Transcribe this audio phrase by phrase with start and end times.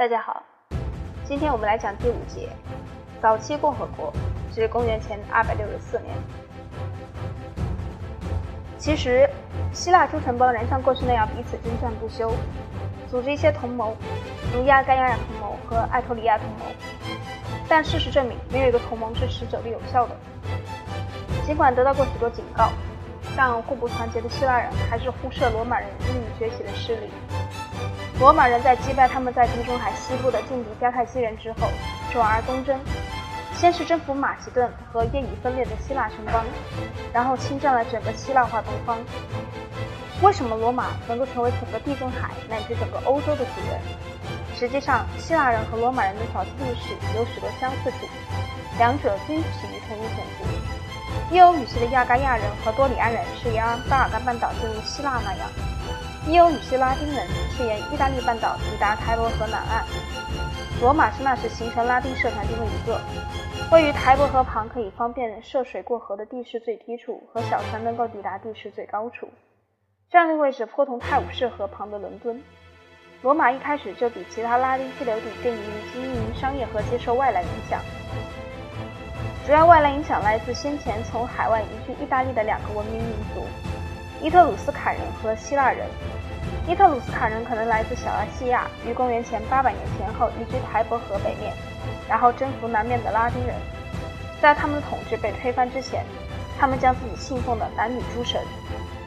[0.00, 0.42] 大家好，
[1.26, 2.48] 今天我们来讲第五节，
[3.20, 4.10] 早期共和国，
[4.50, 6.16] 至公元前二百六十四年。
[8.78, 9.28] 其实，
[9.74, 12.32] 希腊诸城邦仍像过去那样彼此征战不休，
[13.10, 13.94] 组织一些同盟，
[14.54, 16.66] 如亚该亚同盟和埃托利亚同盟。
[17.68, 20.16] 但事实证明，没有一个同盟是持久的有效的。
[21.44, 22.70] 尽管得到过许多警告，
[23.36, 27.10] 但互不团结的希腊人还是忽视了罗马人日益崛起的势力。
[28.20, 31.66] 罗马人在击败他们在地中海西部的劲敌迦太基人之后，
[32.12, 32.78] 转而东征，
[33.54, 36.44] 先是征服马其顿和业已分裂的希腊城邦，
[37.14, 38.98] 然后侵占了整个希腊化东方。
[40.20, 43.80] 为什么罗马能够成为整个地中海乃至整个欧洲的主人？
[44.54, 48.06] 实际上，希腊人和罗马人的早期历史有许多相似处，
[48.76, 51.34] 两者均起于同一种族。
[51.34, 55.48] 伊欧语系的亚该亚人和多里安人是沿巴尔干半岛进入希腊那样。
[56.30, 59.84] 伊欧语系拉丁人是沿意大利半岛抵达台伯河南岸。
[60.80, 63.00] 罗马是那时形成拉丁社团中的一个，
[63.72, 69.28] 位于台伯河旁，可以方便涉水过河的地势最低处和小船能够抵达地势最高处。
[70.08, 72.40] 战略位置颇同泰晤士河旁的伦敦。
[73.22, 77.80] 罗马一开始就比其他拉丁居留地更易于经营商业和接受外来影响。
[79.44, 83.42] 主要外来影响来自先前从海外移居意大利的两个文明民族。
[84.22, 85.86] 伊特鲁斯卡人和希腊人。
[86.68, 91.54] 伊特鲁斯卡人可能来自小亚细亚，于公元前800年前后移居台伯河北面，
[92.06, 93.56] 然后征服南面的拉丁人。
[94.40, 96.04] 在他们的统治被推翻之前，
[96.58, 98.42] 他们将自己信奉的男女诸神、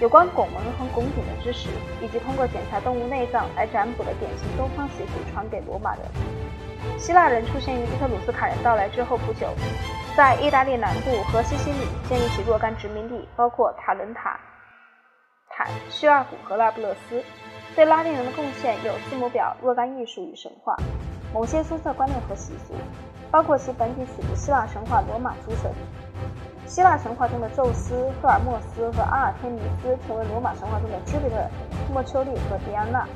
[0.00, 1.68] 有关拱门和拱顶的知识，
[2.02, 6.02] 以及通过检查动物内脏来占卜的典型东方习俗传给罗马人。
[6.98, 9.48] 希腊人出现于伊特鲁斯卡人到来之后不久，
[10.16, 14.38] 在意大利南部和西西里建立起若干殖民地，包括塔伦塔。
[15.56, 17.24] 坦、叙尔古和拉布勒斯
[17.74, 20.76] 对拉丁人的贡献有字母表、若干艺术与神话，
[21.32, 22.74] 某些肤色观念和习俗，
[23.30, 25.72] 包括其本体取自希腊神话罗马诸神。
[26.66, 31.36] 希腊神话中的宙斯、赫尔墨斯和阿尔忒弥斯成为罗马神话中的朱庇特、
[31.90, 33.08] 莫丘利和狄安娜。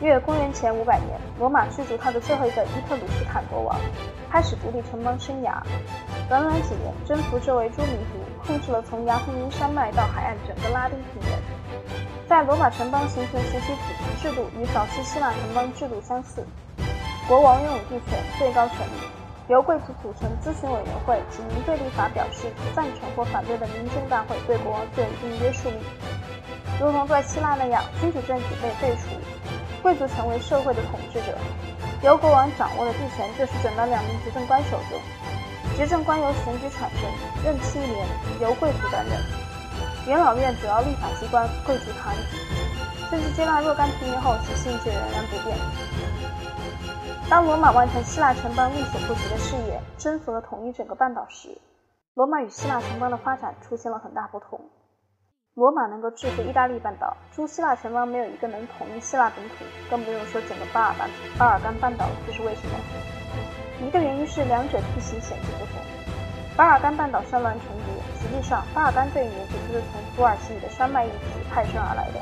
[0.00, 3.76] 约公元前500年，罗马驱逐他的最后一个伊特鲁斯坦国王，
[4.30, 5.60] 开始独立城邦生涯。
[6.30, 8.20] 短短几年，征服周围诸民族。
[8.46, 11.38] 控制了从亚平宁山脉到海岸整个拉丁平原。
[12.28, 13.74] 在罗马城邦形成时期，
[14.22, 16.46] 制度与早期希腊城邦制度相似。
[17.28, 19.00] 国王拥有地权、最高权力，
[19.48, 25.76] 由贵族组成咨询委员会，及民对立法表示赞成或反对的民众大会对国王具有一定约束力。
[26.80, 29.10] 如同在希腊那样，君主政体被废除，
[29.82, 31.36] 贵族成为社会的统治者，
[32.02, 34.98] 由国王掌握的地权就是整个两名执政官手中。
[35.76, 37.02] 执政官由选举产生，
[37.44, 38.06] 任期一年，
[38.40, 39.18] 由贵族担任。
[40.06, 43.10] 元老院主要立法机关，贵族参与。
[43.10, 45.56] 政治接纳若干平民后，其性质仍然不变。
[47.28, 51.60] 当罗马完成希腊城邦力所不及的事业，征服了统一整个半岛时，
[52.14, 54.58] 罗马与希腊城邦的发展出现了很大不同。
[55.54, 62.12] 罗马能够制服意大利半岛，诸希腊城邦没有一个能统一希腊本土，更不用说整个巴尔干巴尔干半岛了。
[62.24, 62.74] 这是为什么？
[63.84, 65.82] 一个原因是两者地形显著不同。
[66.56, 72.20] 巴尔干半岛山峦重叠，实际上巴尔干这一名字就是从土耳其语的山脉一词派生而来的。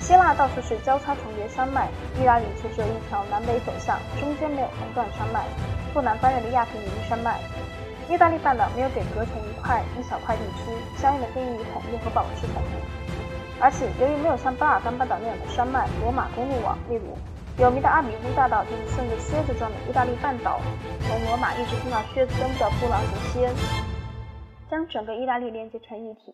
[0.00, 1.88] 希腊到处是交叉重叠山脉，
[2.20, 5.44] 意大利却只有一条南北走向，中间没有横断山脉，
[5.94, 7.38] 不难翻越的亚平宁山脉。
[8.08, 13.60] 意大利半岛没有被隔成一块一小块地区，相应的便于统一和保持统一。
[13.60, 17.16] 而且由于没有像巴尔干半岛那样的山脉，罗马公路网，例如。
[17.58, 20.60] 有名的阿比乌大道就是顺着靴子状的意大利半岛，
[21.00, 23.52] 从罗马一直通到靴子根部的布朗泽西恩，
[24.70, 26.32] 将整个意大利连接成一体。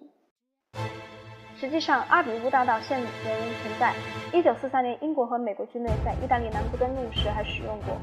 [1.58, 3.94] 实际上，阿比乌大道现仍然存在。
[4.32, 7.96] 1943年，英国和美国军队在意大利南部登陆时还使用过。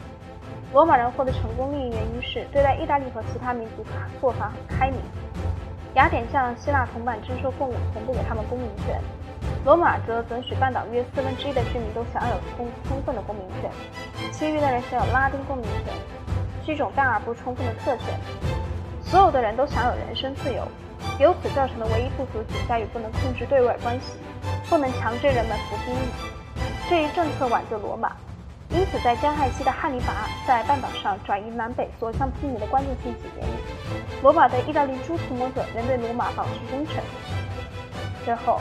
[0.74, 3.86] 罗马人获得成功，另一原因是对待意大利和其他民族
[4.20, 5.00] 做法很开明。
[5.96, 9.00] 雅典向希腊同伴征收贡物，从不给他们公民权。
[9.66, 13.70] 罗马则准许半岛约四分之一的居民都享有充充分的公民权，
[14.32, 15.94] 其余的人享有拉丁公民权，
[16.66, 18.08] 是一种大而不充分的特权。
[19.04, 20.66] 所有的人都享有人身自由，
[21.20, 24.18] 由此造成的唯一不足仅在于不能控制对外关系，
[24.70, 25.98] 不能强制人们服兵役。
[26.90, 28.16] 这一政策挽救罗马，
[28.72, 33.52] 因此在迦太基的汉尼拔在半岛上转移南北所向披靡的关键性几年里，
[34.24, 36.96] 罗马的意大利诸同盟者仍对罗马保持忠诚。
[38.26, 38.60] 最后。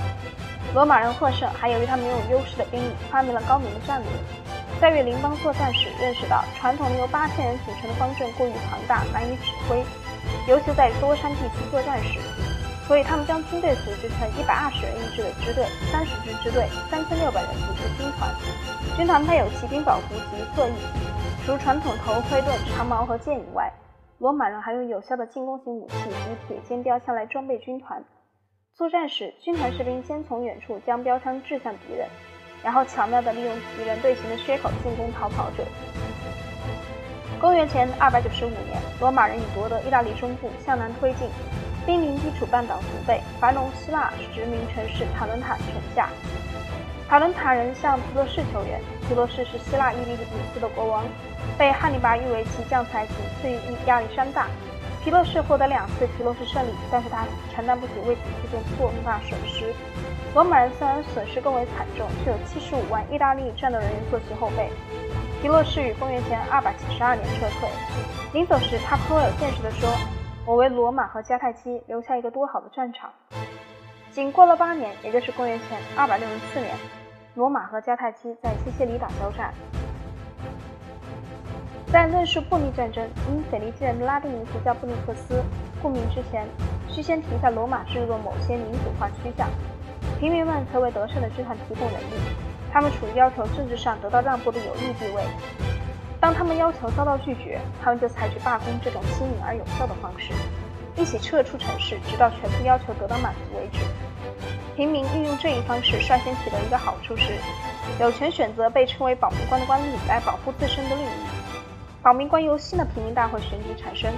[0.73, 4.09] 罗马人获胜，还由于他们拥有优势的兵力，发明了高明的战略。
[4.81, 9.83] 在与邻邦作战时，认识到传统由八千人组成的方阵过于庞大，难以指挥，
[10.47, 12.21] 尤其在多山地区作战时。
[12.87, 18.31] 所以他们将军队组织成一百二十人一支的支队，三十支支队，三千六百人组成军团。
[18.97, 20.73] 军团配有骑兵保护及侧翼，
[21.47, 23.73] 除传统头盔盾、长矛和剑以外，
[24.19, 28.03] 罗马人还用有效的进攻型武器及铁尖标枪来装备军团。
[28.75, 32.07] 作战时，军团士兵先从远处将标枪掷向敌人，
[32.63, 35.65] 然后巧妙地利用敌人队形的缺口进攻逃跑者。
[37.41, 41.27] 公元前295年，罗马人已夺得意大利中部，向南推进，
[41.87, 46.11] 兵临基础半岛腹背，繁荣希腊殖民城市塔伦塔城下。
[47.11, 50.25] 卡伦塔人向皮洛士求援，皮洛士是希腊伊利比
[50.55, 51.05] 斯的国王，
[51.59, 54.47] 被汉尼拔誉为其将才仅次于亚历山大。
[55.03, 59.75] 皮洛士获得两次皮洛士胜利，但是他承担不起为此出现重大损失。
[60.37, 64.71] 罗马人虽然损失更为惨重，却有七十五万意大利战斗人员做其后备。
[65.43, 67.69] 皮洛士于公元前二百七十二年撤退，
[68.33, 69.91] 临走时他颇有见识地说
[70.47, 73.11] ：“我为罗马和迦太基留下一个多好的战场。”
[74.13, 76.75] 仅过了八年，也就是公元前二百六十四年，
[77.37, 79.55] 罗马和迦太基在西西里岛交战。
[81.87, 85.41] 在论述布匿战争，因腓尼基人的拉丁名字叫布尼克斯，
[85.81, 86.45] 顾名之前，
[86.89, 89.49] 需先提一下罗马置入某些民主化趋向，
[90.19, 92.15] 平民们曾为得胜的军团提供人力，
[92.73, 95.23] 他们处于要求政治上得到让步的有利地位。
[96.19, 100.33] 当他们要求遭到拒绝，他们就采取罢工这种新颖而有效的方式，
[100.97, 103.79] 一起撤出城市，直到全部要求得到满足为止。
[104.77, 107.35] 平民运用这一方式，率先取得一个好处是，
[107.99, 111.09] 有权选择被称为保民官的官吏来保护自身的利益。
[112.03, 114.11] 保民官由新的平民大会选举产生，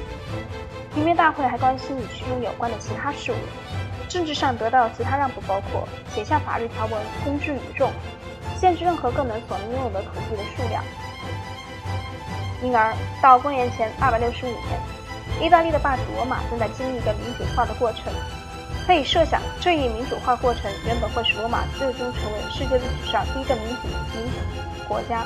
[0.94, 3.36] 平民大会还关心与其中有关的其他事务，
[4.08, 7.90] 政治上得到其他让步包括写下法律条文公之于众，
[8.56, 10.84] 限制任何个人所能拥有的土地的数量。
[12.62, 14.80] 因而，到公元前265年，
[15.40, 18.12] 意大利的霸主罗马正在经历一个民主化的过程。
[18.84, 25.24] 可以设想，这一民主化过程原本会使罗马最终成为世界历史上第一个民主民主国家。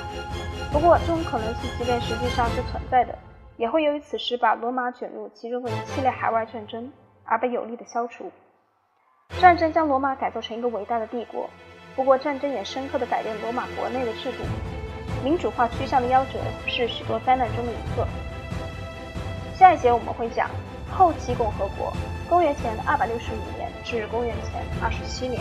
[0.70, 3.16] 不过，这种可能性即便实际上是存在的，
[3.56, 6.92] 也会由于此时把罗马卷入其中的一系列海外战争
[7.24, 8.30] 而被有力的消除。
[9.40, 11.48] 战争将罗马改造成一个伟大的帝国，
[11.94, 14.44] 不过战争也深刻地改变罗马国内的制度。
[15.24, 18.06] 民主化趋向的夭折是许多灾难中的一个。
[19.58, 20.50] 下一节我们会讲
[20.90, 21.90] 后期共和国，
[22.28, 25.40] 公元前二百六十五年至公元前二十七年。